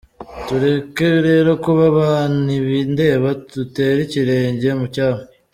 [0.45, 2.11] Tureke rero kuba ba
[2.43, 5.21] ntibindeba, dutere ikirenge mu cyabo.